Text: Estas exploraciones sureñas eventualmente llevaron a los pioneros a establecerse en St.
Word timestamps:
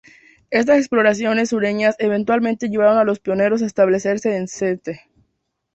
Estas 0.49 0.79
exploraciones 0.79 1.49
sureñas 1.49 1.95
eventualmente 1.99 2.69
llevaron 2.69 2.97
a 2.97 3.03
los 3.03 3.19
pioneros 3.19 3.61
a 3.61 3.67
establecerse 3.67 4.35
en 4.35 4.45
St. 4.45 4.99